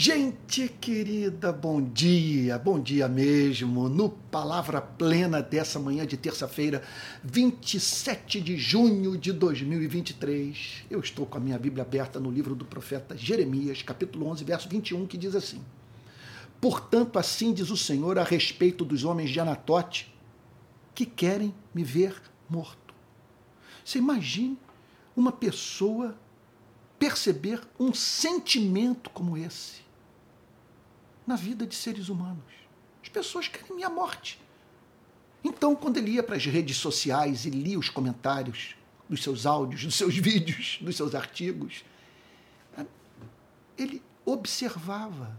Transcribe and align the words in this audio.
Gente 0.00 0.68
querida, 0.80 1.52
bom 1.52 1.82
dia, 1.82 2.56
bom 2.56 2.78
dia 2.78 3.08
mesmo. 3.08 3.88
No 3.88 4.08
Palavra 4.08 4.80
Plena 4.80 5.42
dessa 5.42 5.80
manhã 5.80 6.06
de 6.06 6.16
terça-feira, 6.16 6.84
27 7.24 8.40
de 8.40 8.56
junho 8.56 9.18
de 9.18 9.32
2023, 9.32 10.84
eu 10.88 11.00
estou 11.00 11.26
com 11.26 11.38
a 11.38 11.40
minha 11.40 11.58
Bíblia 11.58 11.82
aberta 11.82 12.20
no 12.20 12.30
livro 12.30 12.54
do 12.54 12.64
profeta 12.64 13.16
Jeremias, 13.16 13.82
capítulo 13.82 14.28
11, 14.28 14.44
verso 14.44 14.68
21, 14.68 15.04
que 15.04 15.18
diz 15.18 15.34
assim: 15.34 15.60
Portanto, 16.60 17.18
assim 17.18 17.52
diz 17.52 17.68
o 17.68 17.76
Senhor 17.76 18.20
a 18.20 18.22
respeito 18.22 18.84
dos 18.84 19.02
homens 19.02 19.30
de 19.30 19.40
Anatote 19.40 20.14
que 20.94 21.04
querem 21.04 21.52
me 21.74 21.82
ver 21.82 22.14
morto. 22.48 22.94
Você 23.84 23.98
imagine 23.98 24.56
uma 25.16 25.32
pessoa 25.32 26.16
perceber 27.00 27.60
um 27.80 27.92
sentimento 27.92 29.10
como 29.10 29.36
esse 29.36 29.87
na 31.28 31.36
vida 31.36 31.66
de 31.66 31.74
seres 31.74 32.08
humanos. 32.08 32.42
As 33.02 33.10
pessoas 33.10 33.48
querem 33.48 33.76
minha 33.76 33.90
morte. 33.90 34.40
Então, 35.44 35.76
quando 35.76 35.98
ele 35.98 36.12
ia 36.12 36.22
para 36.22 36.36
as 36.36 36.46
redes 36.46 36.78
sociais 36.78 37.44
e 37.44 37.50
lia 37.50 37.78
os 37.78 37.90
comentários 37.90 38.74
dos 39.06 39.22
seus 39.22 39.44
áudios, 39.44 39.84
dos 39.84 39.94
seus 39.94 40.16
vídeos, 40.16 40.78
dos 40.80 40.96
seus 40.96 41.14
artigos, 41.14 41.84
ele 43.76 44.02
observava 44.24 45.38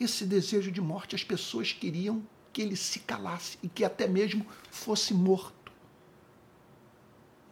esse 0.00 0.24
desejo 0.24 0.72
de 0.72 0.80
morte. 0.80 1.14
As 1.14 1.22
pessoas 1.22 1.72
queriam 1.74 2.22
que 2.50 2.62
ele 2.62 2.74
se 2.74 3.00
calasse 3.00 3.58
e 3.62 3.68
que 3.68 3.84
até 3.84 4.08
mesmo 4.08 4.46
fosse 4.70 5.12
morto. 5.12 5.70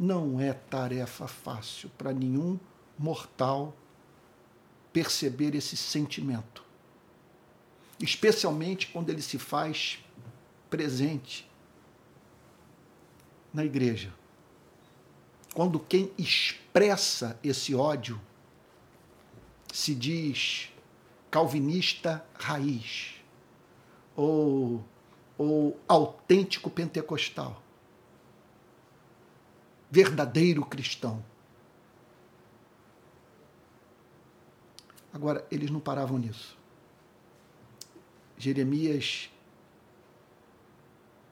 Não 0.01 0.41
é 0.41 0.55
tarefa 0.55 1.29
fácil 1.29 1.91
para 1.91 2.11
nenhum 2.11 2.59
mortal 2.99 3.77
perceber 4.95 5.55
esse 5.55 5.77
sentimento 5.77 6.66
especialmente 8.01 8.89
quando 8.89 9.11
ele 9.11 9.23
se 9.23 9.39
faz 9.39 9.99
presente 10.69 11.49
na 13.53 13.65
igreja. 13.65 14.13
Quando 15.55 15.81
quem 15.81 16.13
expressa 16.19 17.39
esse 17.43 17.75
ódio 17.75 18.21
se 19.73 19.95
diz 19.95 20.71
calvinista 21.31 22.25
raiz 22.35 23.15
ou, 24.15 24.85
ou 25.39 25.81
autêntico 25.89 26.71
pentecostal, 26.71 27.63
verdadeiro 29.91 30.65
cristão. 30.65 31.25
Agora, 35.13 35.47
eles 35.51 35.71
não 35.71 35.81
paravam 35.81 36.19
nisso. 36.19 36.59
Jeremias 38.39 39.31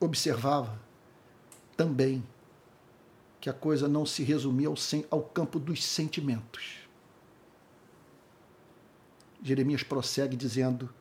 observava 0.01 0.79
também 1.77 2.25
que 3.41 3.51
a 3.51 3.53
coisa 3.53 3.87
não 3.87 4.07
se 4.07 4.23
resumia 4.23 4.69
ao, 4.69 4.75
ao 5.11 5.23
campo 5.23 5.59
dos 5.59 5.85
sentimentos. 5.85 6.79
Jeremias 9.43 9.83
prossegue 9.83 10.37
dizendo: 10.37 10.93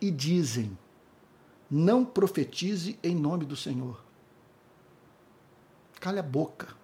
E 0.00 0.10
dizem, 0.10 0.76
não 1.70 2.04
profetize 2.04 2.98
em 3.02 3.14
nome 3.14 3.46
do 3.46 3.56
Senhor. 3.56 4.04
Cale 5.98 6.18
a 6.18 6.22
boca. 6.22 6.76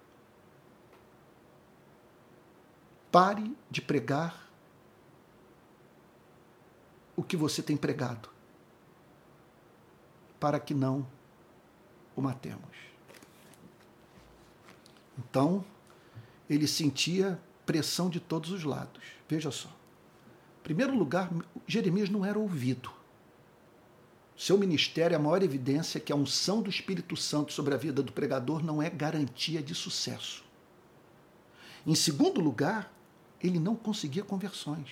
Pare 3.11 3.55
de 3.69 3.81
pregar 3.81 4.49
o 7.15 7.21
que 7.21 7.35
você 7.35 7.61
tem 7.61 7.75
pregado 7.75 8.38
para 10.39 10.59
que 10.59 10.73
não 10.73 11.05
o 12.15 12.21
matemos. 12.21 12.75
Então, 15.17 15.63
ele 16.49 16.67
sentia 16.67 17.39
pressão 17.65 18.09
de 18.09 18.19
todos 18.19 18.51
os 18.51 18.63
lados. 18.63 19.03
Veja 19.27 19.51
só. 19.51 19.69
Em 20.59 20.63
primeiro 20.63 20.97
lugar, 20.97 21.29
Jeremias 21.67 22.09
não 22.09 22.25
era 22.25 22.39
ouvido. 22.39 22.91
Seu 24.37 24.57
ministério, 24.57 25.17
a 25.17 25.19
maior 25.19 25.43
evidência 25.43 25.99
que 25.99 26.13
a 26.13 26.15
unção 26.15 26.61
do 26.61 26.69
Espírito 26.69 27.17
Santo 27.17 27.51
sobre 27.51 27.73
a 27.73 27.77
vida 27.77 28.01
do 28.01 28.13
pregador 28.13 28.63
não 28.63 28.81
é 28.81 28.89
garantia 28.89 29.61
de 29.61 29.75
sucesso. 29.75 30.43
Em 31.85 31.93
segundo 31.93 32.39
lugar, 32.39 32.91
ele 33.41 33.59
não 33.59 33.75
conseguia 33.75 34.23
conversões. 34.23 34.89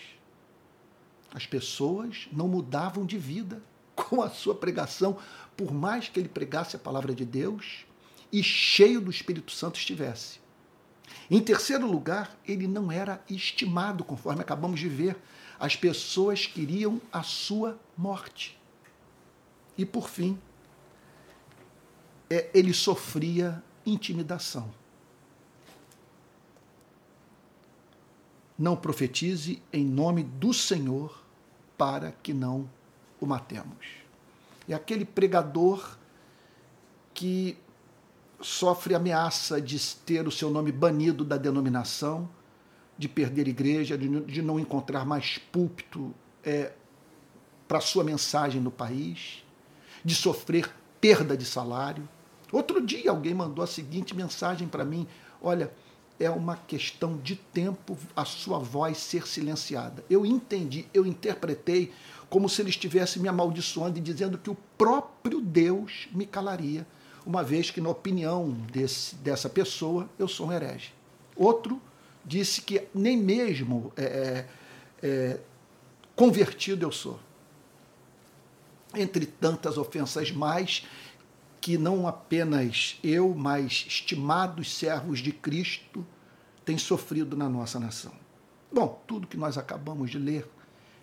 As 1.34 1.46
pessoas 1.46 2.28
não 2.32 2.48
mudavam 2.48 3.06
de 3.06 3.18
vida 3.18 3.62
com 3.98 4.22
a 4.22 4.30
sua 4.30 4.54
pregação, 4.54 5.18
por 5.58 5.74
mais 5.74 6.08
que 6.08 6.20
ele 6.20 6.30
pregasse 6.30 6.76
a 6.76 6.80
palavra 6.80 7.14
de 7.14 7.26
Deus 7.26 7.86
e 8.32 8.44
cheio 8.44 9.02
do 9.02 9.10
Espírito 9.10 9.52
Santo 9.52 9.78
estivesse. 9.78 10.40
Em 11.30 11.42
terceiro 11.42 11.88
lugar, 11.88 12.38
ele 12.46 12.68
não 12.68 12.92
era 12.92 13.22
estimado, 13.30 14.04
conforme 14.04 14.42
acabamos 14.42 14.80
de 14.80 14.88
ver. 14.88 15.18
As 15.60 15.76
pessoas 15.76 16.46
queriam 16.46 17.02
a 17.12 17.24
sua 17.24 17.80
morte. 17.98 18.58
E 19.78 19.86
por 19.86 20.10
fim, 20.10 20.40
é, 22.30 22.50
ele 22.54 22.74
sofria 22.74 23.64
intimidação. 23.86 24.72
Não 28.58 28.76
profetize 28.76 29.62
em 29.72 29.86
nome 29.86 30.24
do 30.24 30.54
Senhor 30.54 31.24
para 31.78 32.12
que 32.12 32.34
não 32.34 32.70
o 33.20 33.26
matemos. 33.26 33.86
É 34.68 34.74
aquele 34.74 35.06
pregador 35.06 35.98
que 37.14 37.58
sofre 38.42 38.94
ameaça 38.94 39.60
de 39.60 39.80
ter 40.06 40.28
o 40.28 40.32
seu 40.32 40.50
nome 40.50 40.72
banido 40.72 41.24
da 41.24 41.38
denominação, 41.38 42.30
de 42.98 43.08
perder 43.08 43.48
igreja, 43.48 43.98
de, 43.98 44.42
não 44.42 44.60
encontrar 44.60 45.06
mais 45.06 45.38
púlpito 45.38 46.14
é, 46.44 46.74
para 47.68 47.80
sua 47.80 48.04
mensagem 48.04 48.62
no 48.62 48.72
país, 48.72 49.44
de 50.04 50.16
sofrer 50.16 50.70
perda 51.00 51.36
de 51.38 51.46
salário. 51.46 52.08
Outro 52.52 52.86
dia 52.86 53.12
alguém 53.12 53.34
mandou 53.34 53.64
a 53.64 53.68
seguinte 53.68 54.16
mensagem 54.16 54.68
para 54.68 54.86
mim: 54.86 55.08
olha, 55.42 55.72
é 56.20 56.30
uma 56.30 56.56
questão 56.56 57.18
de 57.18 57.36
tempo 57.36 57.98
a 58.16 58.26
sua 58.26 58.60
voz 58.60 58.98
ser 58.98 59.28
silenciada. 59.28 60.04
Eu 60.10 60.26
entendi, 60.26 60.86
eu 60.94 61.06
interpretei 61.06 61.92
como 62.30 62.50
se 62.50 62.62
ele 62.62 62.70
estivesse 62.70 63.20
me 63.20 63.28
amaldiçoando 63.28 63.98
e 63.98 64.02
dizendo 64.02 64.38
que 64.38 64.50
o 64.50 64.58
próprio 64.78 65.40
Deus 65.40 66.08
me 66.12 66.26
calaria, 66.26 66.86
uma 67.26 67.44
vez 67.44 67.70
que, 67.70 67.82
na 67.82 67.90
opinião 67.90 68.52
desse, 68.72 69.16
dessa 69.16 69.50
pessoa, 69.50 70.10
eu 70.18 70.28
sou 70.28 70.48
um 70.48 70.52
herege. 70.52 70.94
Outro 71.36 71.82
disse 72.26 72.62
que 72.62 72.88
nem 72.94 73.16
mesmo 73.18 73.92
é, 73.96 74.04
é, 74.04 74.48
é, 75.04 75.40
convertido 76.16 76.86
eu 76.86 76.92
sou. 76.92 77.20
Entre 78.96 79.26
tantas 79.26 79.78
ofensas 79.78 80.32
mais, 80.32 80.86
que 81.68 81.78
não 81.78 82.08
apenas 82.08 82.98
eu, 83.04 83.36
mas 83.36 83.84
estimados 83.90 84.74
servos 84.74 85.20
de 85.20 85.34
Cristo 85.34 86.08
têm 86.64 86.78
sofrido 86.78 87.36
na 87.36 87.50
nossa 87.50 87.78
nação. 87.78 88.14
Bom, 88.72 89.04
tudo 89.06 89.28
que 89.28 89.36
nós 89.36 89.58
acabamos 89.58 90.10
de 90.10 90.18
ler 90.18 90.50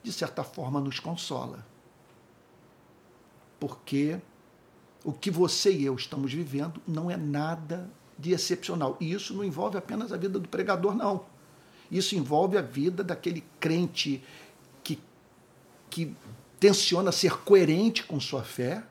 de 0.02 0.10
certa 0.10 0.42
forma, 0.42 0.80
nos 0.80 0.98
consola. 0.98 1.66
Porque 3.60 4.18
o 5.04 5.12
que 5.12 5.30
você 5.30 5.70
e 5.70 5.84
eu 5.84 5.94
estamos 5.96 6.32
vivendo 6.32 6.80
não 6.88 7.10
é 7.10 7.16
nada 7.18 7.90
de 8.18 8.32
excepcional. 8.32 8.96
E 8.98 9.12
isso 9.12 9.34
não 9.34 9.44
envolve 9.44 9.76
apenas 9.76 10.14
a 10.14 10.16
vida 10.16 10.38
do 10.38 10.48
pregador, 10.48 10.94
não. 10.94 11.26
Isso 11.90 12.16
envolve 12.16 12.56
a 12.56 12.62
vida 12.62 13.04
daquele 13.04 13.44
crente 13.60 14.24
que, 14.82 14.98
que 15.90 16.16
tenciona 16.58 17.12
ser 17.12 17.36
coerente 17.40 18.02
com 18.04 18.18
sua 18.18 18.42
fé 18.42 18.82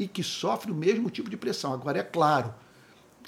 e 0.00 0.08
que 0.08 0.22
sofre 0.22 0.72
o 0.72 0.74
mesmo 0.74 1.10
tipo 1.10 1.28
de 1.28 1.36
pressão. 1.36 1.74
Agora, 1.74 1.98
é 1.98 2.02
claro 2.02 2.54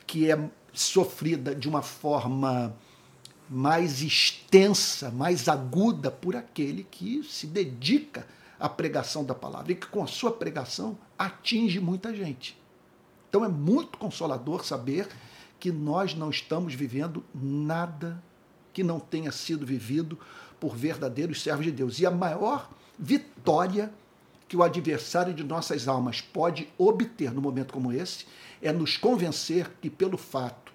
que 0.07 0.31
é 0.31 0.51
sofrida 0.73 1.55
de 1.55 1.69
uma 1.69 1.83
forma 1.83 2.75
mais 3.49 4.01
extensa, 4.01 5.11
mais 5.11 5.51
aguda 5.51 6.11
por 6.11 6.35
aquele 6.35 6.85
que 6.91 7.23
se 7.25 7.47
dedica 7.47 8.27
à 8.59 8.71
pregação 8.71 9.23
da 9.23 9.35
palavra 9.35 9.73
e 9.73 9.75
que 9.75 9.87
com 9.87 10.03
a 10.03 10.07
sua 10.07 10.33
pregação 10.33 10.97
atinge 11.19 11.79
muita 11.79 12.15
gente. 12.17 12.59
Então 13.29 13.45
é 13.45 13.49
muito 13.49 13.99
consolador 13.99 14.65
saber 14.65 15.09
que 15.61 15.71
nós 15.71 16.15
não 16.15 16.31
estamos 16.31 16.75
vivendo 16.75 17.23
nada 17.35 18.23
que 18.73 18.83
não 18.83 18.99
tenha 18.99 19.31
sido 19.31 19.67
vivido 19.67 20.19
por 20.59 20.75
verdadeiros 20.75 21.43
servos 21.43 21.67
de 21.67 21.73
Deus. 21.73 21.99
E 21.99 22.07
a 22.07 22.11
maior 22.11 22.71
vitória 22.99 23.93
que 24.53 24.57
o 24.59 24.63
adversário 24.63 25.33
de 25.33 25.43
nossas 25.43 25.89
almas 25.89 26.21
pode 26.21 26.69
obter 26.77 27.33
no 27.33 27.41
momento 27.41 27.73
como 27.73 27.91
esse 27.91 28.27
é 28.61 28.71
nos 28.71 28.99
convencer 28.99 29.71
que, 29.81 29.89
pelo 29.89 30.19
fato 30.19 30.75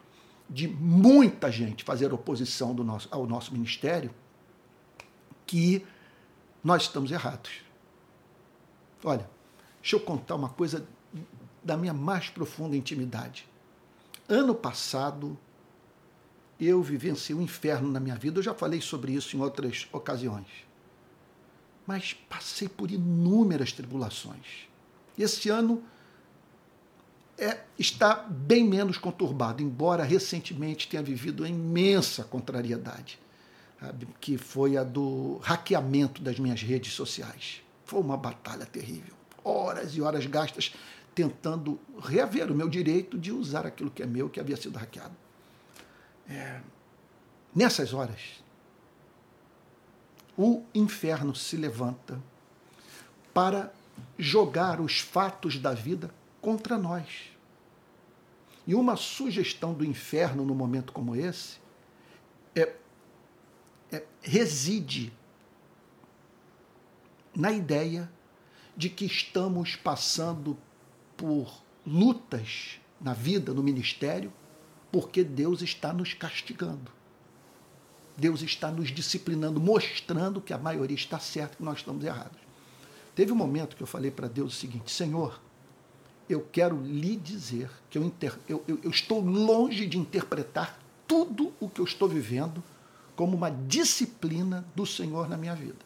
de 0.49 0.67
muita 0.67 1.51
gente 1.51 1.83
fazer 1.83 2.11
oposição 2.11 2.73
nosso, 2.73 3.07
ao 3.11 3.27
nosso 3.27 3.53
ministério, 3.53 4.09
que 5.45 5.85
nós 6.63 6.81
estamos 6.81 7.11
errados. 7.11 7.51
Olha, 9.03 9.29
deixa 9.79 9.95
eu 9.95 9.99
contar 9.99 10.33
uma 10.33 10.49
coisa 10.49 10.83
da 11.63 11.77
minha 11.77 11.93
mais 11.93 12.29
profunda 12.29 12.75
intimidade. 12.75 13.47
Ano 14.27 14.55
passado, 14.55 15.37
eu 16.59 16.81
vivenciei 16.81 17.37
um 17.37 17.43
inferno 17.43 17.91
na 17.91 17.99
minha 17.99 18.15
vida. 18.15 18.39
Eu 18.39 18.43
já 18.43 18.55
falei 18.55 18.81
sobre 18.81 19.11
isso 19.11 19.37
em 19.37 19.39
outras 19.39 19.87
ocasiões. 19.93 20.66
Mas 21.87 22.13
passei 22.13 22.67
por 22.67 22.91
inúmeras 22.91 23.71
tribulações. 23.71 24.67
Esse 25.17 25.49
ano 25.49 25.81
é, 27.37 27.59
está 27.79 28.15
bem 28.29 28.63
menos 28.63 28.97
conturbado, 28.97 29.63
embora 29.63 30.03
recentemente 30.03 30.87
tenha 30.87 31.01
vivido 31.01 31.43
uma 31.43 31.49
imensa 31.49 32.23
contrariedade, 32.23 33.17
sabe? 33.79 34.07
que 34.19 34.37
foi 34.37 34.75
a 34.75 34.83
do 34.83 35.39
hackeamento 35.41 36.21
das 36.21 36.37
minhas 36.37 36.61
redes 36.61 36.93
sociais. 36.93 37.61
Foi 37.85 38.01
uma 38.01 38.17
batalha 38.17 38.65
terrível. 38.65 39.15
Horas 39.43 39.95
e 39.95 40.01
horas 40.01 40.25
gastas 40.25 40.73
tentando 41.15 41.79
reaver 41.99 42.51
o 42.51 42.55
meu 42.55 42.67
direito 42.67 43.17
de 43.17 43.31
usar 43.31 43.65
aquilo 43.65 43.89
que 43.89 44.03
é 44.03 44.05
meu, 44.05 44.29
que 44.29 44.39
havia 44.39 44.57
sido 44.57 44.77
hackeado. 44.77 45.15
É, 46.29 46.59
nessas 47.55 47.93
horas, 47.93 48.19
o 50.37 50.63
inferno 50.73 51.33
se 51.33 51.57
levanta 51.57 52.21
para 53.33 53.73
jogar 54.17 54.79
os 54.79 54.99
fatos 54.99 55.57
da 55.57 55.73
vida 55.73 56.13
contra 56.39 56.77
nós. 56.77 57.31
E 58.67 58.75
uma 58.75 58.95
sugestão 58.95 59.73
do 59.73 59.83
inferno 59.83 60.45
no 60.45 60.53
momento 60.53 60.93
como 60.93 61.15
esse 61.15 61.57
é, 62.55 62.75
é, 63.91 64.05
reside 64.21 65.11
na 67.35 67.51
ideia 67.51 68.11
de 68.75 68.89
que 68.89 69.05
estamos 69.05 69.75
passando 69.75 70.57
por 71.15 71.63
lutas 71.85 72.79
na 72.99 73.13
vida, 73.13 73.53
no 73.53 73.63
ministério, 73.63 74.31
porque 74.91 75.23
Deus 75.23 75.61
está 75.61 75.93
nos 75.93 76.13
castigando. 76.13 76.96
Deus 78.17 78.41
está 78.41 78.71
nos 78.71 78.89
disciplinando, 78.89 79.59
mostrando 79.59 80.41
que 80.41 80.51
a 80.51 80.57
maioria 80.57 80.95
está 80.95 81.19
certa, 81.19 81.57
que 81.57 81.63
nós 81.63 81.77
estamos 81.77 82.03
errados. 82.03 82.39
Teve 83.15 83.31
um 83.31 83.35
momento 83.35 83.75
que 83.75 83.83
eu 83.83 83.87
falei 83.87 84.09
para 84.09 84.27
Deus 84.27 84.53
o 84.53 84.59
seguinte: 84.59 84.91
Senhor, 84.91 85.39
eu 86.27 86.45
quero 86.51 86.81
lhe 86.81 87.15
dizer 87.15 87.69
que 87.89 87.97
eu, 87.97 88.03
inter, 88.03 88.37
eu, 88.49 88.63
eu, 88.67 88.79
eu 88.83 88.89
estou 88.89 89.21
longe 89.21 89.85
de 89.85 89.97
interpretar 89.97 90.79
tudo 91.07 91.53
o 91.59 91.69
que 91.69 91.79
eu 91.79 91.85
estou 91.85 92.09
vivendo 92.09 92.63
como 93.15 93.37
uma 93.37 93.49
disciplina 93.49 94.65
do 94.75 94.85
Senhor 94.85 95.29
na 95.29 95.37
minha 95.37 95.55
vida. 95.55 95.85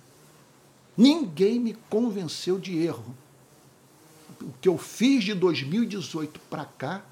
Ninguém 0.97 1.59
me 1.59 1.73
convenceu 1.89 2.59
de 2.59 2.77
erro. 2.77 3.15
O 4.41 4.51
que 4.59 4.67
eu 4.67 4.77
fiz 4.77 5.23
de 5.23 5.33
2018 5.33 6.39
para 6.49 6.65
cá, 6.65 7.05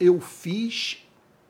eu 0.00 0.20
fiz 0.20 1.03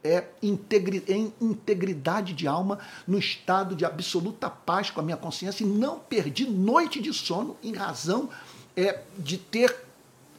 é, 0.05 0.25
integri, 0.43 1.03
em 1.09 1.33
integridade 1.41 2.35
de 2.35 2.47
alma, 2.47 2.79
no 3.09 3.19
estado 3.19 3.75
de 3.75 3.87
absoluta 3.87 4.51
paz 4.51 4.91
com 4.91 5.01
a 5.01 5.03
minha 5.03 5.17
consciência 5.17 5.65
e 5.65 5.67
não 5.67 5.99
perdi 5.99 6.47
noite 6.47 7.01
de 7.01 7.12
sono 7.15 7.56
em 7.62 7.73
razão 7.73 8.29
é, 8.77 9.01
de 9.19 9.39
ter 9.39 9.75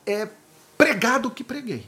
é, 0.05 0.29
pregado 0.77 1.29
o 1.29 1.31
que 1.31 1.43
preguei. 1.43 1.87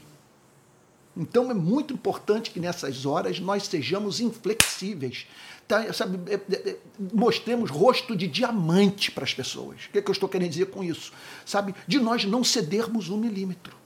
Então 1.16 1.50
é 1.50 1.54
muito 1.54 1.94
importante 1.94 2.50
que 2.50 2.60
nessas 2.60 3.04
horas 3.04 3.40
nós 3.40 3.64
sejamos 3.64 4.20
inflexíveis, 4.20 5.26
tá, 5.66 5.92
sabe, 5.92 6.18
é, 6.30 6.34
é, 6.34 6.70
é, 6.70 6.76
mostremos 7.12 7.70
rosto 7.70 8.16
de 8.16 8.28
diamante 8.28 9.10
para 9.10 9.24
as 9.24 9.34
pessoas. 9.34 9.86
O 9.86 9.90
que, 9.90 9.98
é 9.98 10.02
que 10.02 10.08
eu 10.08 10.12
estou 10.12 10.28
querendo 10.28 10.50
dizer 10.50 10.66
com 10.66 10.82
isso? 10.82 11.12
Sabe, 11.44 11.74
de 11.86 11.98
nós 11.98 12.24
não 12.24 12.44
cedermos 12.44 13.08
um 13.08 13.16
milímetro, 13.16 13.76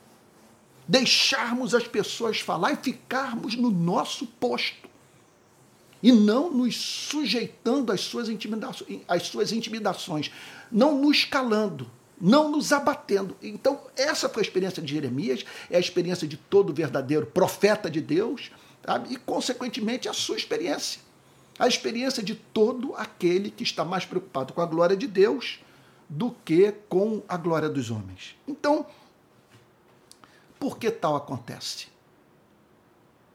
deixarmos 0.87 1.75
as 1.75 1.87
pessoas 1.87 2.40
falar 2.40 2.73
e 2.73 2.76
ficarmos 2.76 3.55
no 3.55 3.70
nosso 3.70 4.26
posto 4.26 4.90
e 6.02 6.11
não 6.11 6.50
nos 6.50 6.76
sujeitando 6.76 7.93
às 7.93 8.00
suas 8.00 8.29
intimidações, 8.29 9.00
às 9.06 9.23
suas 9.25 9.52
intimidações 9.52 10.31
não 10.70 10.99
nos 11.00 11.25
calando 11.25 11.88
não 12.23 12.49
nos 12.49 12.73
abatendo. 12.73 13.37
Então, 13.43 13.81
essa 13.96 14.29
foi 14.29 14.43
a 14.43 14.46
experiência 14.46 14.81
de 14.81 14.94
Jeremias, 14.94 15.44
é 15.69 15.76
a 15.76 15.81
experiência 15.81 16.29
de 16.29 16.37
todo 16.37 16.73
verdadeiro 16.73 17.26
profeta 17.26 17.90
de 17.90 18.00
Deus, 18.00 18.52
sabe? 18.87 19.12
e, 19.12 19.17
consequentemente, 19.17 20.08
a 20.08 20.12
sua 20.12 20.37
experiência. 20.37 21.00
A 21.58 21.67
experiência 21.67 22.23
de 22.23 22.37
todo 22.37 22.94
aquele 22.94 23.50
que 23.50 23.64
está 23.64 23.84
mais 23.84 24.05
preocupado 24.05 24.52
com 24.52 24.61
a 24.61 24.67
glória 24.67 24.96
de 24.96 25.08
Deus 25.08 25.58
do 26.08 26.31
que 26.44 26.73
com 26.88 27.23
a 27.29 27.37
glória 27.37 27.69
dos 27.69 27.90
homens. 27.90 28.37
Então, 28.46 28.87
por 30.62 30.79
que 30.79 30.93
tal 30.93 31.17
acontece? 31.17 31.88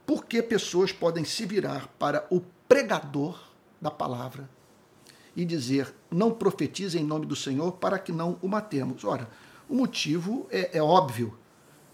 Porque 0.06 0.41
pessoas 0.41 0.94
podem 0.94 1.25
se 1.25 1.45
virar 1.45 1.89
para 2.00 2.25
o 2.29 2.39
pregador 2.69 3.38
da 3.81 3.91
palavra 3.91 4.50
e 5.35 5.44
dizer: 5.44 5.94
não 6.09 6.31
profetize 6.31 6.97
em 6.97 7.03
nome 7.03 7.25
do 7.25 7.35
Senhor 7.35 7.74
para 7.74 8.00
que 8.00 8.13
não 8.13 8.39
o 8.41 8.47
matemos. 8.47 9.03
Ora, 9.03 9.29
o 9.68 9.75
motivo 9.75 10.47
é, 10.50 10.77
é 10.77 10.81
óbvio. 10.81 11.38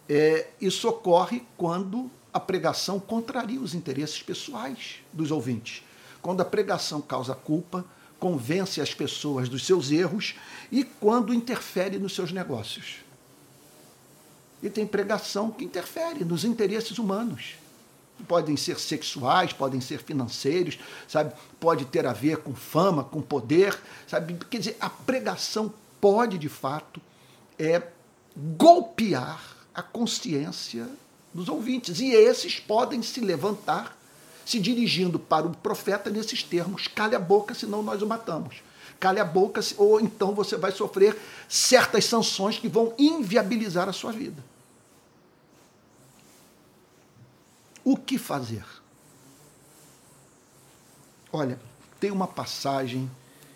É, 0.07 0.50
isso 0.62 0.88
ocorre 0.88 1.44
quando 1.57 2.12
a 2.31 2.39
pregação 2.39 3.00
contraria 3.00 3.59
os 3.59 3.74
interesses 3.74 4.21
pessoais 4.21 4.97
dos 5.12 5.31
ouvintes. 5.31 5.83
Quando 6.21 6.41
a 6.41 6.45
pregação 6.45 7.01
causa 7.01 7.33
culpa, 7.33 7.83
convence 8.19 8.79
as 8.79 8.94
pessoas 8.94 9.50
dos 9.50 9.65
seus 9.65 9.89
erros 9.89 10.36
e 10.71 10.83
quando 10.83 11.33
interfere 11.33 11.97
nos 11.97 12.13
seus 12.13 12.31
negócios. 12.31 13.02
E 14.63 14.69
tem 14.69 14.88
pregação 14.88 15.51
que 15.51 15.65
interfere 15.65 16.24
nos 16.24 16.44
interesses 16.44 16.98
humanos 16.98 17.56
podem 18.27 18.56
ser 18.56 18.80
sexuais, 18.80 19.54
podem 19.54 19.81
ser 19.81 20.00
financeiros, 20.01 20.80
sabe? 21.07 21.33
Pode 21.60 21.86
ter 21.86 22.06
a 22.06 22.13
ver 22.13 22.38
com 22.38 22.54
fama, 22.54 23.04
com 23.04 23.21
poder, 23.21 23.77
sabe? 24.07 24.38
Quer 24.50 24.60
dizer, 24.60 24.77
a 24.80 24.89
pregação 24.89 25.74
pode 26.00 26.38
de 26.38 26.50
fato 26.50 27.01
é 27.57 27.81
golpear 28.36 29.42
a 29.74 29.81
consciência 29.81 30.88
dos 31.33 31.50
ouvintes 31.50 32.00
e 32.00 32.12
esses 32.12 32.60
podem 32.60 33.01
se 33.01 33.19
levantar 33.19 33.98
se 34.45 34.60
dirigindo 34.60 35.18
para 35.18 35.48
o 35.48 35.56
profeta 35.56 36.10
nesses 36.10 36.44
termos: 36.44 36.88
cale 36.88 37.15
a 37.15 37.19
boca, 37.19 37.54
senão 37.54 37.81
nós 37.81 38.01
o 38.01 38.07
matamos. 38.07 38.57
Cale 39.00 39.19
a 39.19 39.25
boca, 39.25 39.62
ou 39.77 40.00
então 40.00 40.33
você 40.33 40.56
vai 40.56 40.71
sofrer 40.71 41.18
certas 41.50 42.06
sanções 42.06 42.58
que 42.58 42.67
vão 42.67 42.93
inviabilizar 42.98 43.89
a 43.89 43.93
sua 43.93 44.12
vida. 44.12 44.52
O 47.84 47.98
que 47.98 48.18
fazer? 48.18 48.66
Olha, 51.32 51.60
tem 52.00 52.12
uma 52.12 52.28
passagem 52.28 53.10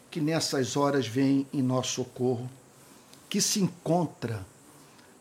que 0.10 0.20
nessas 0.20 0.76
horas 0.76 1.08
vem 1.08 1.48
em 1.54 1.62
nosso 1.62 1.94
socorro, 1.94 2.50
que 3.30 3.40
se 3.40 3.62
encontra 3.62 4.46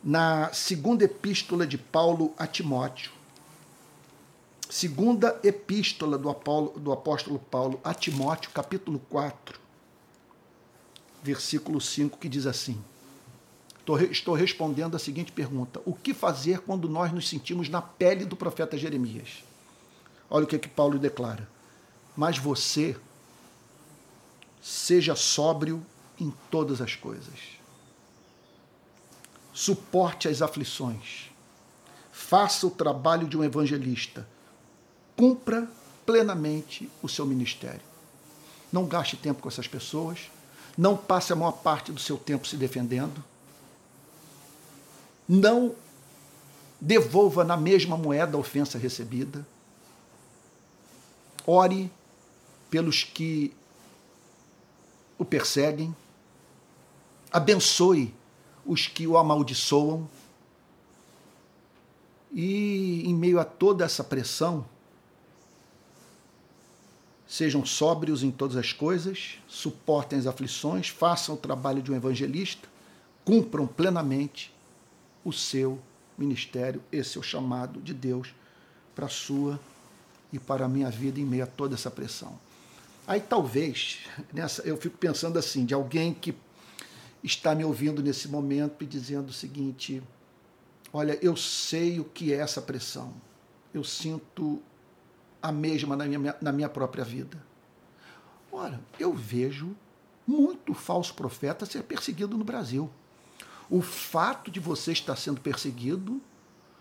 na 0.03 0.53
segunda 0.53 1.05
epístola 1.05 1.67
de 1.67 1.77
Paulo 1.77 2.33
a 2.39 2.47
Timóteo. 2.47 3.13
Segunda 4.69 5.39
epístola 5.45 6.19
do, 6.19 6.29
Apolo, 6.29 6.79
do 6.79 6.93
apóstolo 6.93 7.39
Paulo 7.39 7.81
a 7.85 7.95
Timóteo, 7.95 8.51
capítulo 8.53 9.01
4, 9.11 9.61
versículo 11.23 11.81
5, 11.81 12.19
que 12.19 12.29
diz 12.29 12.47
assim: 12.47 12.83
Estou 14.11 14.35
respondendo 14.35 14.97
a 14.97 14.99
seguinte 14.99 15.31
pergunta: 15.31 15.81
O 15.85 15.95
que 15.95 16.13
fazer 16.13 16.61
quando 16.61 16.89
nós 16.89 17.13
nos 17.13 17.29
sentimos 17.29 17.69
na 17.69 17.81
pele 17.81 18.25
do 18.25 18.35
profeta 18.35 18.77
Jeremias? 18.77 19.45
Olha 20.29 20.45
o 20.45 20.47
que, 20.47 20.57
é 20.57 20.59
que 20.59 20.69
Paulo 20.69 20.99
declara. 20.99 21.49
Mas 22.17 22.37
você 22.37 22.97
seja 24.61 25.15
sóbrio 25.15 25.87
em 26.19 26.35
todas 26.51 26.81
as 26.81 26.97
coisas. 26.97 27.39
Suporte 29.53 30.27
as 30.27 30.43
aflições. 30.43 31.31
Faça 32.11 32.67
o 32.67 32.71
trabalho 32.71 33.29
de 33.29 33.39
um 33.39 33.45
evangelista. 33.45 34.27
Cumpra 35.17 35.71
plenamente 36.05 36.91
o 37.01 37.09
seu 37.09 37.25
ministério. 37.25 37.83
Não 38.73 38.87
gaste 38.87 39.17
tempo 39.17 39.43
com 39.43 39.49
essas 39.49 39.69
pessoas. 39.69 40.31
Não 40.77 40.97
passe 40.97 41.33
a 41.33 41.37
maior 41.37 41.53
parte 41.53 41.93
do 41.93 42.01
seu 42.01 42.19
tempo 42.19 42.49
se 42.49 42.57
defendendo 42.57 43.23
não 45.29 45.75
devolva 46.81 47.45
na 47.45 47.57
mesma 47.57 47.97
moeda 47.97 48.37
a 48.37 48.41
ofensa 48.41 48.79
recebida. 48.79 49.47
Ore 51.47 51.91
pelos 52.71 53.05
que 53.05 53.53
o 55.19 55.25
perseguem. 55.25 55.95
Abençoe 57.33 58.15
os 58.65 58.87
que 58.87 59.07
o 59.07 59.17
amaldiçoam. 59.17 60.09
E 62.33 63.03
em 63.07 63.15
meio 63.15 63.41
a 63.41 63.45
toda 63.45 63.85
essa 63.85 64.05
pressão, 64.05 64.67
Sejam 67.27 67.67
sóbrios 67.67 68.23
em 68.23 68.31
todas 68.31 68.57
as 68.57 68.73
coisas, 68.73 69.39
suportem 69.49 70.19
as 70.19 70.27
aflições, 70.27 70.89
façam 70.89 71.35
o 71.35 71.39
trabalho 71.39 71.83
de 71.83 71.91
um 71.91 71.97
evangelista, 71.97 72.69
cumpram 73.25 73.67
plenamente 73.67 74.55
o 75.27 75.33
seu 75.33 75.81
ministério, 76.17 76.81
esse 76.93 77.19
é 77.19 77.21
o 77.21 77.23
chamado 77.23 77.81
de 77.81 77.93
Deus 77.93 78.33
para 78.95 79.07
a 79.07 79.09
sua 79.09 79.59
e 80.33 80.39
para 80.39 80.65
a 80.65 80.69
minha 80.69 80.89
vida 80.89 81.19
em 81.19 81.25
meio 81.25 81.43
a 81.43 81.49
toda 81.49 81.75
essa 81.75 81.91
pressão. 81.91 82.39
Aí 83.09 83.21
talvez, 83.21 84.07
nessa, 84.33 84.63
eu 84.63 84.77
fico 84.77 84.97
pensando 84.97 85.37
assim, 85.37 85.65
de 85.65 85.75
alguém 85.75 86.15
que 86.15 86.33
está 87.25 87.57
me 87.57 87.65
ouvindo 87.65 88.01
nesse 88.01 88.29
momento 88.29 88.85
e 88.85 88.87
dizendo 88.87 89.31
o 89.31 89.33
seguinte: 89.33 90.01
olha, 90.93 91.19
eu 91.21 91.37
sei 91.37 91.99
o 91.99 92.05
que 92.05 92.33
é 92.33 92.37
essa 92.37 92.63
pressão, 92.63 93.13
eu 93.75 93.83
sinto 93.83 94.63
a 95.43 95.51
mesma 95.51 95.97
na 95.97 96.07
minha, 96.07 96.37
na 96.41 96.53
minha 96.53 96.69
própria 96.69 97.05
vida. 97.05 97.45
Ora, 98.53 98.81
eu 98.99 99.13
vejo 99.13 99.77
muito 100.25 100.73
falso 100.73 101.15
profeta 101.15 101.67
ser 101.67 101.83
perseguido 101.83 102.39
no 102.39 102.45
Brasil. 102.45 102.89
O 103.69 103.83
fato 103.83 104.51
de 104.51 104.61
você 104.61 104.93
estar 104.93 105.17
sendo 105.17 105.41
perseguido 105.41 106.21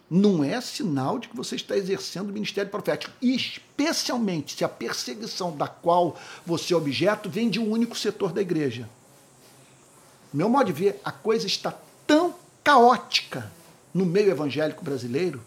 não 0.09 0.43
é 0.43 0.61
sinal 0.61 1.17
de 1.17 1.27
que 1.27 1.35
você 1.35 1.55
está 1.55 1.75
exercendo 1.75 2.29
o 2.29 2.33
ministério 2.33 2.69
profético, 2.69 3.13
especialmente 3.21 4.55
se 4.55 4.63
a 4.63 4.69
perseguição 4.69 5.55
da 5.55 5.67
qual 5.67 6.19
você 6.45 6.73
é 6.73 6.77
objeto 6.77 7.29
vem 7.29 7.49
de 7.49 7.59
um 7.59 7.69
único 7.69 7.97
setor 7.97 8.31
da 8.31 8.41
igreja. 8.41 8.87
Meu 10.31 10.49
modo 10.49 10.65
de 10.65 10.73
ver, 10.73 11.01
a 11.03 11.11
coisa 11.11 11.47
está 11.47 11.73
tão 12.05 12.35
caótica 12.63 13.51
no 13.93 14.05
meio 14.05 14.29
evangélico 14.29 14.83
brasileiro 14.83 15.41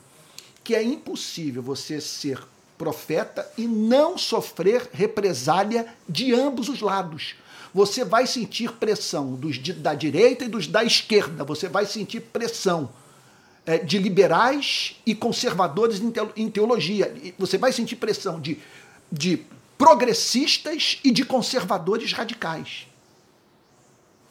que 0.65 0.75
é 0.75 0.83
impossível 0.83 1.63
você 1.63 2.01
ser 2.01 2.43
profeta 2.79 3.51
e 3.59 3.67
não 3.67 4.17
sofrer 4.17 4.89
represália 4.93 5.87
de 6.09 6.33
ambos 6.33 6.69
os 6.69 6.81
lados. 6.81 7.35
Você 7.75 8.05
vai 8.05 8.27
sentir 8.27 8.73
pressão 8.73 9.35
dos 9.35 9.59
da 9.59 9.95
direita 9.95 10.45
e 10.45 10.49
dos 10.49 10.67
da 10.67 10.83
esquerda. 10.85 11.45
Você 11.45 11.69
vai 11.69 11.85
sentir 11.85 12.21
pressão 12.21 12.89
é, 13.67 13.77
de 13.77 13.99
liberais 13.99 14.97
e 15.05 15.15
conservadores 15.15 16.01
em 16.37 16.51
teologia. 16.51 17.15
Você 17.39 17.59
vai 17.59 17.73
sentir 17.73 17.97
pressão 17.97 18.41
de, 18.41 18.59
de 19.13 19.45
progressistas 19.77 20.99
e 21.05 21.11
de 21.11 21.25
conservadores 21.25 22.13
radicais. 22.13 22.87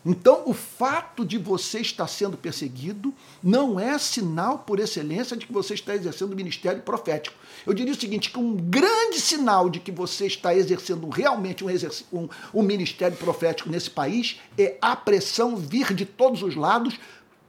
Então, 0.09 0.43
o 0.45 0.53
fato 0.53 1.25
de 1.25 1.37
você 1.37 1.79
estar 1.79 2.07
sendo 2.07 2.37
perseguido 2.37 3.13
não 3.43 3.77
é 3.77 3.97
sinal 3.97 4.59
por 4.59 4.79
excelência 4.79 5.35
de 5.35 5.45
que 5.45 5.51
você 5.51 5.73
está 5.73 5.93
exercendo 5.93 6.31
o 6.31 6.35
ministério 6.35 6.81
profético. 6.81 7.35
Eu 7.65 7.73
diria 7.73 7.91
o 7.91 7.99
seguinte: 7.99 8.31
que 8.31 8.39
um 8.39 8.55
grande 8.55 9.19
sinal 9.19 9.69
de 9.69 9.81
que 9.81 9.91
você 9.91 10.25
está 10.25 10.55
exercendo 10.55 11.09
realmente 11.09 11.61
um, 11.61 11.67
um, 12.13 12.29
um 12.53 12.63
ministério 12.63 13.17
profético 13.17 13.69
nesse 13.69 13.89
país 13.89 14.39
é 14.57 14.77
a 14.81 14.95
pressão 14.95 15.57
vir 15.57 15.93
de 15.93 16.05
todos 16.05 16.41
os 16.41 16.55
lados, 16.55 16.97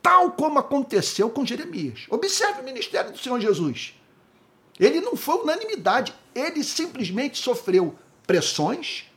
tal 0.02 0.32
como 0.32 0.58
aconteceu 0.58 1.30
com 1.30 1.46
Jeremias. 1.46 2.06
Observe 2.10 2.60
o 2.60 2.64
ministério 2.64 3.12
do 3.12 3.18
Senhor 3.18 3.38
Jesus. 3.40 3.94
Ele 4.80 5.00
não 5.00 5.14
foi 5.14 5.36
unanimidade, 5.42 6.12
ele 6.34 6.64
simplesmente 6.64 7.38
sofreu 7.38 7.96
pressões, 8.26 9.07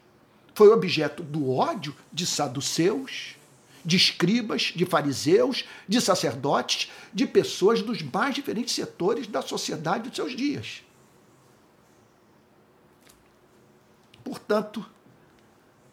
foi 0.53 0.69
objeto 0.69 1.23
do 1.23 1.51
ódio 1.51 1.95
de 2.11 2.25
saduceus, 2.25 3.35
de 3.83 3.97
escribas, 3.97 4.73
de 4.75 4.85
fariseus, 4.85 5.65
de 5.87 5.99
sacerdotes, 5.99 6.91
de 7.13 7.25
pessoas 7.25 7.81
dos 7.81 8.01
mais 8.01 8.35
diferentes 8.35 8.75
setores 8.75 9.27
da 9.27 9.41
sociedade 9.41 10.09
dos 10.09 10.15
seus 10.15 10.35
dias. 10.35 10.83
Portanto, 14.23 14.85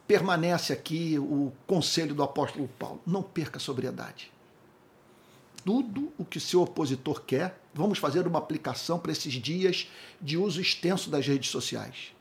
permanece 0.06 0.72
aqui 0.72 1.18
o 1.18 1.52
conselho 1.66 2.14
do 2.14 2.22
apóstolo 2.22 2.68
Paulo: 2.78 3.00
não 3.06 3.22
perca 3.22 3.56
a 3.56 3.60
sobriedade. 3.60 4.30
Tudo 5.64 6.12
o 6.16 6.24
que 6.24 6.40
seu 6.40 6.62
opositor 6.62 7.22
quer, 7.22 7.60
vamos 7.74 7.98
fazer 7.98 8.26
uma 8.26 8.38
aplicação 8.38 8.98
para 8.98 9.12
esses 9.12 9.34
dias 9.34 9.90
de 10.20 10.36
uso 10.36 10.60
extenso 10.60 11.10
das 11.10 11.26
redes 11.26 11.50
sociais. 11.50 12.12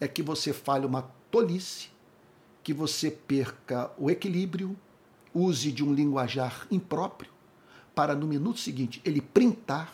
É 0.00 0.08
que 0.08 0.22
você 0.22 0.52
fale 0.52 0.84
uma 0.84 1.10
tolice, 1.32 1.88
que 2.62 2.72
você 2.72 3.10
perca 3.10 3.90
o 3.98 4.10
equilíbrio, 4.10 4.76
use 5.34 5.72
de 5.72 5.82
um 5.82 5.92
linguajar 5.92 6.66
impróprio, 6.70 7.32
para 7.94 8.14
no 8.14 8.26
minuto 8.26 8.60
seguinte 8.60 9.00
ele 9.04 9.20
printar 9.20 9.92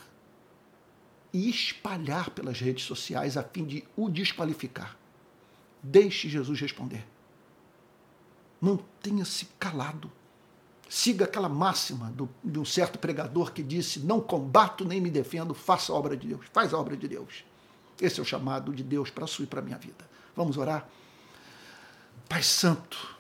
e 1.33 1.49
espalhar 1.49 2.31
pelas 2.31 2.61
redes 2.61 2.85
sociais 2.85 3.37
a 3.37 3.43
fim 3.43 3.65
de 3.65 3.85
o 3.97 4.09
desqualificar. 4.09 4.97
Deixe 5.83 6.29
Jesus 6.29 6.61
responder. 6.61 7.07
Mantenha-se 8.61 9.47
calado. 9.59 10.11
Siga 10.89 11.27
aquela 11.27 11.49
máxima 11.49 12.11
do, 12.11 12.29
de 12.43 12.59
um 12.59 12.65
certo 12.65 12.99
pregador 12.99 13.53
que 13.53 13.63
disse: 13.63 14.01
Não 14.01 14.21
combato 14.21 14.85
nem 14.85 15.01
me 15.01 15.11
defendo, 15.11 15.55
faça 15.55 15.93
a 15.93 15.95
obra 15.95 16.17
de 16.17 16.29
Deus. 16.29 16.47
Faz 16.53 16.73
a 16.73 16.79
obra 16.79 16.97
de 16.97 17.07
Deus. 17.07 17.45
Esse 18.01 18.19
é 18.19 18.23
o 18.23 18.27
chamado 18.27 18.73
de 18.73 18.83
Deus 18.83 19.11
para 19.11 19.25
a 19.25 19.27
sua 19.27 19.45
e 19.45 19.47
para 19.47 19.61
a 19.61 19.63
minha 19.63 19.79
vida. 19.79 20.09
Vamos 20.35 20.57
orar? 20.57 20.89
Pai 22.29 22.43
Santo, 22.43 23.17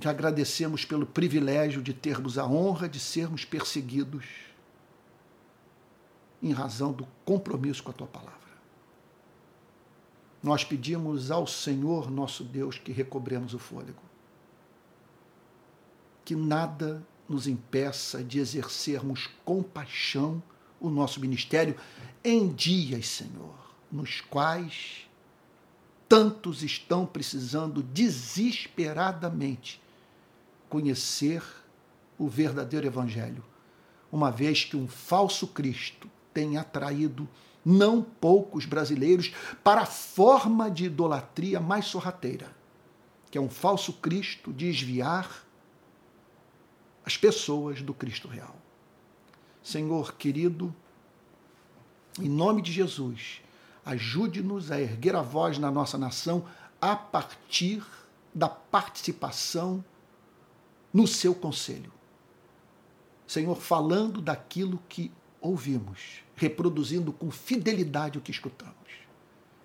te 0.00 0.08
agradecemos 0.08 0.84
pelo 0.84 1.06
privilégio 1.06 1.80
de 1.80 1.94
termos 1.94 2.36
a 2.36 2.46
honra 2.46 2.88
de 2.88 2.98
sermos 2.98 3.44
perseguidos 3.44 4.24
em 6.42 6.52
razão 6.52 6.92
do 6.92 7.06
compromisso 7.24 7.82
com 7.82 7.90
a 7.90 7.94
tua 7.94 8.06
palavra. 8.06 8.40
Nós 10.42 10.64
pedimos 10.64 11.30
ao 11.30 11.46
Senhor 11.46 12.10
nosso 12.10 12.42
Deus 12.42 12.78
que 12.78 12.92
recobremos 12.92 13.52
o 13.52 13.58
fôlego. 13.58 14.02
Que 16.24 16.34
nada 16.34 17.06
nos 17.28 17.46
impeça 17.46 18.24
de 18.24 18.40
exercermos 18.40 19.28
com 19.44 19.62
paixão 19.62 20.42
o 20.80 20.88
nosso 20.88 21.20
ministério 21.20 21.76
em 22.24 22.48
dias, 22.48 23.06
Senhor, 23.06 23.54
nos 23.92 24.22
quais 24.22 25.09
tantos 26.10 26.64
estão 26.64 27.06
precisando 27.06 27.84
desesperadamente 27.84 29.80
conhecer 30.68 31.40
o 32.18 32.26
verdadeiro 32.26 32.84
Evangelho, 32.84 33.44
uma 34.10 34.28
vez 34.28 34.64
que 34.64 34.76
um 34.76 34.88
falso 34.88 35.46
Cristo 35.46 36.10
tem 36.34 36.56
atraído 36.56 37.28
não 37.64 38.02
poucos 38.02 38.66
brasileiros 38.66 39.32
para 39.62 39.82
a 39.82 39.86
forma 39.86 40.68
de 40.68 40.86
idolatria 40.86 41.60
mais 41.60 41.84
sorrateira, 41.84 42.50
que 43.30 43.38
é 43.38 43.40
um 43.40 43.48
falso 43.48 43.92
Cristo 43.92 44.52
desviar 44.52 45.44
as 47.06 47.16
pessoas 47.16 47.82
do 47.82 47.94
Cristo 47.94 48.26
real. 48.26 48.56
Senhor 49.62 50.14
querido, 50.14 50.74
em 52.18 52.28
nome 52.28 52.62
de 52.62 52.72
Jesus, 52.72 53.40
Ajude-nos 53.84 54.70
a 54.70 54.80
erguer 54.80 55.16
a 55.16 55.22
voz 55.22 55.58
na 55.58 55.70
nossa 55.70 55.96
nação 55.96 56.44
a 56.80 56.94
partir 56.94 57.82
da 58.34 58.48
participação 58.48 59.84
no 60.92 61.06
seu 61.06 61.34
conselho. 61.34 61.92
Senhor, 63.26 63.56
falando 63.56 64.20
daquilo 64.20 64.82
que 64.88 65.12
ouvimos, 65.40 66.22
reproduzindo 66.34 67.12
com 67.12 67.30
fidelidade 67.30 68.18
o 68.18 68.20
que 68.20 68.30
escutamos. 68.30 68.74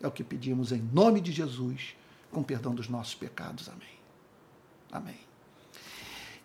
É 0.02 0.08
o 0.08 0.12
que 0.12 0.24
pedimos 0.24 0.72
em 0.72 0.82
nome 0.94 1.20
de 1.20 1.32
Jesus, 1.32 1.96
com 2.32 2.44
perdão 2.44 2.76
dos 2.76 2.88
nossos 2.88 3.16
pecados. 3.16 3.70
Amém. 3.70 3.96
Amém. 4.92 5.20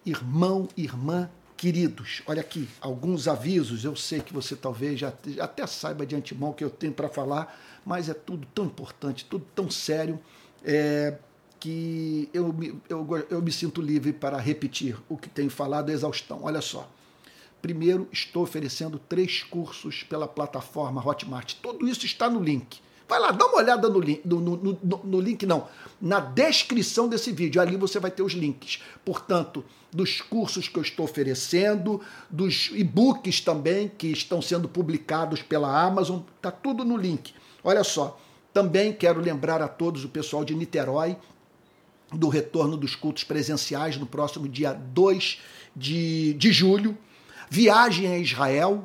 Irmão, 0.05 0.69
irmã, 0.77 1.31
Queridos, 1.61 2.23
olha 2.27 2.41
aqui, 2.41 2.67
alguns 2.81 3.29
avisos. 3.29 3.85
Eu 3.85 3.95
sei 3.95 4.21
que 4.21 4.33
você 4.33 4.57
talvez 4.57 4.99
já, 4.99 5.13
até 5.39 5.67
saiba 5.67 6.07
de 6.07 6.17
antemão 6.17 6.53
o 6.53 6.55
que 6.55 6.65
eu 6.65 6.71
tenho 6.71 6.95
para 6.95 7.07
falar, 7.07 7.55
mas 7.85 8.09
é 8.09 8.15
tudo 8.15 8.47
tão 8.55 8.65
importante, 8.65 9.27
tudo 9.27 9.45
tão 9.55 9.71
sério, 9.71 10.19
é, 10.65 11.19
que 11.61 12.31
eu, 12.33 12.55
eu, 12.89 13.27
eu 13.29 13.43
me 13.43 13.53
sinto 13.53 13.83
livre 13.83 14.11
para 14.11 14.39
repetir 14.39 14.97
o 15.07 15.19
que 15.19 15.29
tenho 15.29 15.51
falado 15.51 15.91
exaustão. 15.91 16.41
Olha 16.45 16.63
só. 16.63 16.91
Primeiro, 17.61 18.09
estou 18.11 18.43
oferecendo 18.43 18.99
três 18.99 19.43
cursos 19.43 20.03
pela 20.03 20.27
plataforma 20.27 21.07
Hotmart. 21.07 21.57
Tudo 21.61 21.87
isso 21.87 22.07
está 22.07 22.31
no 22.31 22.43
link. 22.43 22.81
Vai 23.11 23.19
lá, 23.19 23.33
dá 23.33 23.45
uma 23.45 23.57
olhada 23.57 23.89
no 23.89 23.99
link, 23.99 24.23
no, 24.25 24.41
no, 24.41 24.57
no, 24.57 25.01
no 25.03 25.21
link 25.21 25.45
não, 25.45 25.67
na 26.01 26.21
descrição 26.21 27.09
desse 27.09 27.33
vídeo. 27.33 27.61
Ali 27.61 27.77
você 27.77 27.99
vai 27.99 28.09
ter 28.09 28.23
os 28.23 28.35
links. 28.35 28.81
Portanto, 29.05 29.65
dos 29.93 30.21
cursos 30.21 30.69
que 30.69 30.79
eu 30.79 30.83
estou 30.83 31.07
oferecendo, 31.07 32.01
dos 32.31 32.71
e-books 32.73 33.41
também 33.41 33.89
que 33.89 34.07
estão 34.07 34.41
sendo 34.41 34.69
publicados 34.69 35.43
pela 35.43 35.85
Amazon, 35.85 36.21
tá 36.41 36.53
tudo 36.53 36.85
no 36.85 36.97
link. 36.97 37.35
Olha 37.65 37.83
só, 37.83 38.17
também 38.55 38.93
quero 38.93 39.21
lembrar 39.21 39.61
a 39.61 39.67
todos 39.67 40.05
o 40.05 40.09
pessoal 40.09 40.45
de 40.45 40.55
Niterói 40.55 41.17
do 42.13 42.29
retorno 42.29 42.77
dos 42.77 42.95
cultos 42.95 43.25
presenciais 43.25 43.97
no 43.97 44.07
próximo 44.07 44.49
dia 44.49 44.73
2 44.73 45.41
de, 45.75 46.35
de 46.35 46.53
julho. 46.53 46.97
Viagem 47.51 48.07
a 48.07 48.19
Israel, 48.19 48.85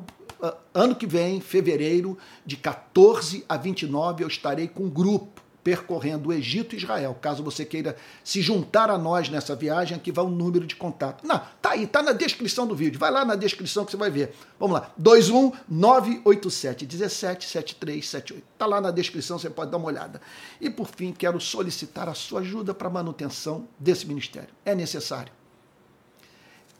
ano 0.74 0.94
que 0.94 1.06
vem, 1.06 1.40
fevereiro, 1.40 2.18
de 2.44 2.56
14 2.56 3.44
a 3.48 3.56
29, 3.56 4.24
eu 4.24 4.28
estarei 4.28 4.68
com 4.68 4.84
um 4.84 4.90
grupo 4.90 5.46
percorrendo 5.66 6.28
o 6.28 6.32
Egito 6.32 6.76
e 6.76 6.78
Israel. 6.78 7.18
Caso 7.20 7.42
você 7.42 7.64
queira 7.64 7.96
se 8.22 8.40
juntar 8.40 8.88
a 8.88 8.96
nós 8.96 9.28
nessa 9.28 9.56
viagem, 9.56 9.96
aqui 9.96 10.12
vai 10.12 10.24
o 10.24 10.28
número 10.28 10.64
de 10.64 10.76
contato. 10.76 11.26
Não, 11.26 11.42
tá 11.60 11.70
aí, 11.70 11.88
tá 11.88 12.04
na 12.04 12.12
descrição 12.12 12.68
do 12.68 12.76
vídeo. 12.76 13.00
Vai 13.00 13.10
lá 13.10 13.24
na 13.24 13.34
descrição 13.34 13.84
que 13.84 13.90
você 13.90 13.96
vai 13.96 14.08
ver. 14.08 14.32
Vamos 14.60 14.78
lá. 14.78 14.92
21987 14.96 16.86
177378. 16.86 18.44
Tá 18.56 18.64
lá 18.64 18.80
na 18.80 18.92
descrição, 18.92 19.40
você 19.40 19.50
pode 19.50 19.72
dar 19.72 19.78
uma 19.78 19.88
olhada. 19.88 20.20
E 20.60 20.70
por 20.70 20.86
fim, 20.86 21.12
quero 21.12 21.40
solicitar 21.40 22.08
a 22.08 22.14
sua 22.14 22.42
ajuda 22.42 22.72
para 22.72 22.86
a 22.86 22.90
manutenção 22.90 23.66
desse 23.76 24.06
ministério. 24.06 24.50
É 24.64 24.72
necessário. 24.72 25.32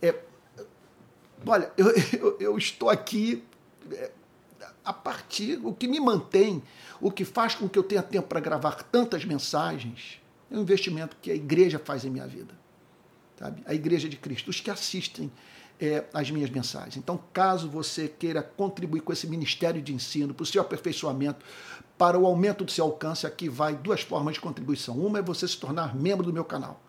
É, 0.00 0.14
olha, 1.44 1.72
eu, 1.76 1.90
eu, 2.16 2.36
eu 2.38 2.56
estou 2.56 2.88
aqui 2.88 3.42
a 4.84 4.92
partir, 4.92 5.60
o 5.64 5.72
que 5.72 5.88
me 5.88 5.98
mantém, 5.98 6.62
o 7.00 7.10
que 7.10 7.24
faz 7.24 7.54
com 7.54 7.68
que 7.68 7.78
eu 7.78 7.82
tenha 7.82 8.02
tempo 8.02 8.28
para 8.28 8.40
gravar 8.40 8.82
tantas 8.84 9.24
mensagens, 9.24 10.20
é 10.50 10.56
o 10.56 10.60
investimento 10.60 11.16
que 11.20 11.30
a 11.30 11.34
igreja 11.34 11.78
faz 11.78 12.04
em 12.04 12.10
minha 12.10 12.26
vida. 12.26 12.54
Sabe? 13.36 13.62
A 13.66 13.74
igreja 13.74 14.08
de 14.08 14.16
Cristo, 14.16 14.48
os 14.48 14.60
que 14.60 14.70
assistem 14.70 15.30
é, 15.80 16.04
as 16.14 16.30
minhas 16.30 16.48
mensagens. 16.50 16.96
Então, 16.96 17.20
caso 17.32 17.68
você 17.68 18.08
queira 18.08 18.42
contribuir 18.42 19.00
com 19.00 19.12
esse 19.12 19.26
ministério 19.26 19.82
de 19.82 19.92
ensino, 19.92 20.32
para 20.32 20.44
o 20.44 20.46
seu 20.46 20.62
aperfeiçoamento, 20.62 21.44
para 21.98 22.18
o 22.18 22.26
aumento 22.26 22.64
do 22.64 22.70
seu 22.70 22.84
alcance, 22.84 23.26
aqui 23.26 23.48
vai 23.48 23.74
duas 23.74 24.02
formas 24.02 24.34
de 24.34 24.40
contribuição. 24.40 24.96
Uma 24.96 25.18
é 25.18 25.22
você 25.22 25.46
se 25.48 25.56
tornar 25.58 25.94
membro 25.94 26.24
do 26.24 26.32
meu 26.32 26.44
canal. 26.44 26.80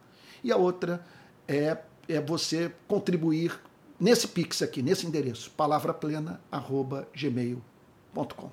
E 0.43 0.51
a 0.51 0.57
outra 0.57 1.03
é, 1.47 1.77
é 2.07 2.21
você 2.21 2.71
contribuir 2.87 3.59
nesse 3.99 4.27
Pix 4.27 4.61
aqui, 4.61 4.81
nesse 4.81 5.05
endereço, 5.05 5.51
palavraplena.gmail.com. 5.51 8.49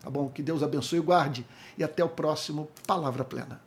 Tá 0.00 0.10
bom? 0.10 0.28
Que 0.28 0.42
Deus 0.42 0.62
abençoe 0.62 0.98
e 0.98 1.02
guarde. 1.02 1.46
E 1.76 1.82
até 1.82 2.04
o 2.04 2.08
próximo 2.08 2.68
Palavra 2.86 3.24
Plena. 3.24 3.65